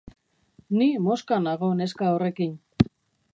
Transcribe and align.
Ni 0.79 0.87
mosca 1.07 1.37
nago 1.49 1.69
neska 1.83 2.09
horrekin. 2.17 2.57